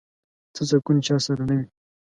څه 0.55 0.61
سکون 0.71 0.97
چا 1.05 1.15
سره 1.25 1.43
نه 1.49 1.55
وي 1.57 1.65